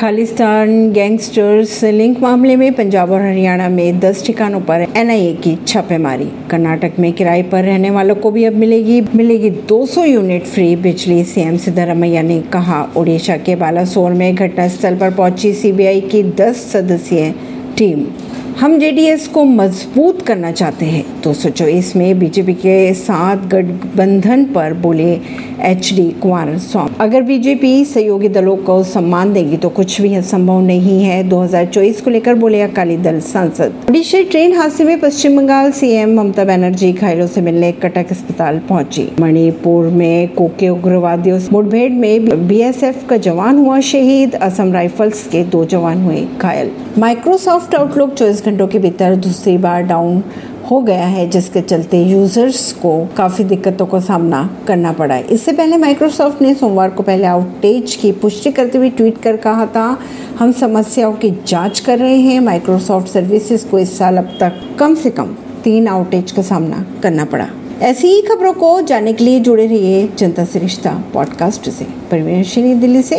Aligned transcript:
Khalistan 0.00 0.92
gangsters 0.92 1.82
link 1.84 2.20
मामले 2.20 2.54
में 2.56 2.72
पंजाब 2.74 3.10
और 3.10 3.20
हरियाणा 3.20 3.68
में 3.68 3.98
10 4.00 4.24
ठिकानों 4.26 4.60
पर 4.60 4.86
एनआईए 4.96 5.32
की 5.34 5.54
छापेमारी। 5.68 6.28
कर्नाटक 6.50 6.92
में 6.98 7.12
किराए 7.12 7.42
पर 7.42 7.64
रहने 7.64 7.90
वालों 7.90 8.14
को 8.14 8.30
भी 8.30 8.44
अब 8.44 8.54
मिलेगी। 8.54 9.00
मिलेगी 9.14 9.50
200 9.50 10.04
यूनिट 10.04 10.44
फ्री 10.44 10.76
बिजली। 10.76 11.22
सीएम 11.24 11.56
सिद्धारमैया 11.56 12.22
ने 12.22 12.40
कहा, 12.42 12.82
ओडिशा 12.96 13.36
के 13.36 13.56
बालासोर 13.56 14.12
में 14.12 14.34
घटनास्थल 14.34 14.96
पर 14.96 15.10
पहुँची 15.10 15.52
सीबीआई 15.52 16.00
की 16.00 16.22
10 16.22 16.70
सदस्यीय 16.72 17.34
टीम। 17.78 18.06
हम 18.60 18.78
जेडीएस 18.78 19.26
को 19.28 19.44
मज़बूत 19.44 20.20
करना 20.22 20.50
चाहते 20.52 20.86
हैं 20.86 21.04
दो 21.22 21.32
में 21.96 22.18
बीजेपी 22.18 22.54
के 22.54 22.72
साथ 22.94 23.46
गठबंधन 23.48 24.44
पर 24.44 24.72
बोले 24.72 25.12
एच 25.60 25.92
डी 25.96 26.04
कुमार 26.22 26.58
स्वामी। 26.58 26.94
अगर 27.00 27.22
बीजेपी 27.22 27.84
सहयोगी 27.84 28.28
दलों 28.28 28.56
को 28.56 28.82
सम्मान 28.84 29.32
देगी 29.32 29.56
तो 29.56 29.68
कुछ 29.68 30.00
भी 30.00 30.20
संभव 30.22 30.60
नहीं 30.60 31.02
है। 31.04 31.22
2024 31.28 32.00
को 32.00 32.10
लेकर 32.10 32.34
बोले 32.34 32.60
अकाली 32.60 32.96
दल 32.96 33.20
सांसद। 33.20 33.86
ओडिशा 33.90 34.20
ट्रेन 34.30 34.56
हादसे 34.56 34.84
में 34.84 35.00
पश्चिम 35.00 35.36
बंगाल 35.36 35.70
सीएम 35.70 36.14
ममता 36.16 36.44
बनर्जी 36.44 36.92
घायलों 36.92 37.26
से 37.26 37.40
मिलने 37.40 37.72
कटक 37.72 38.10
अस्पताल 38.10 38.58
पहुँची। 38.68 39.08
मणिपुर 39.20 39.86
में 39.86 40.34
कोके 40.34 40.68
उग्रवादियों 40.68 41.40
मुठभेड़ 41.52 41.92
में 41.92 42.46
बीएसएफ 42.48 43.06
का 43.10 43.16
जवान 43.16 43.58
हुआ 43.58 43.80
शहीद। 43.90 44.34
असम 44.42 44.72
राइफल्स 44.72 45.26
के 45.26 45.44
दो 45.46 45.64
जवान 45.64 46.04
हुए 46.04 46.26
घायल। 46.40 46.70
माइक्रोसॉफ्ट 46.98 47.74
आउटलुक 47.74 48.14
चौबीस 48.14 48.40
घंटों 48.50 48.66
के 48.66 48.78
भीतर 48.78 49.16
दूसरी 49.16 49.58
बार 49.58 49.82
डाउन 49.82 50.22
हो 50.70 50.80
गया 50.80 51.04
है, 51.04 51.28
जिसके 51.28 51.60
चलते 51.60 52.02
यूज़र्स 52.04 52.72
को 52.72 53.08
काफ़ी 53.16 53.44
दिक्कतों 53.44 53.86
का 53.86 54.00
सामना 54.00 54.56
करना 54.66 54.92
पड़ा 54.92 55.14
है। 55.14 55.22
इससे 55.22 55.52
पहले 55.52 55.76
माइक्रोसॉफ्ट 55.76 56.42
ने 56.42 56.54
सोमवार 56.54 56.90
को 56.90 57.02
पहले 57.02 57.24
आउटेज 57.24 57.96
की 57.96 58.12
पुष्टि 58.12 58.52
करते 58.52 58.78
हुए 58.78 58.90
ट्वीट 58.90 59.18
कर 59.18 59.36
कहा 59.36 59.66
था, 59.66 59.98
हम 60.38 60.52
समस्याओं 60.52 61.12
की 61.12 61.30
जाँच 61.46 61.80
कर 61.80 61.98
रहे 61.98 62.16
हैं। 62.16 62.40
माइक्रोसॉफ्ट 62.40 63.08
सर्विसेज़ 63.08 63.66
को 63.66 63.78
इस 63.78 63.98
साल 63.98 64.16
अब 64.16 64.36
तक 64.40 64.52
कम 64.78 64.94
से 64.94 65.10
कम 65.10 65.34
तीन 65.64 65.88
आउटेज 65.88 66.32
का 66.32 66.42
सामना 66.42 66.86
करना 67.02 67.24
पड़ा। 67.24 67.46
ऐसी 67.82 68.08
ही 68.08 68.22
खबरों 68.22 68.52
को 68.52 68.80
जानने 68.80 69.12
के 69.12 69.24
लिए 69.24 69.40
जुड़े 69.40 69.66
रहिए 69.66 70.08
जनता 70.18 70.44
से 70.44 70.58
रिश्ता 70.58 71.04
पॉडकास्ट 71.14 71.70
से। 71.70 71.84
परवीन 71.84 72.80
दिल्ली 72.80 73.02
से। 73.02 73.16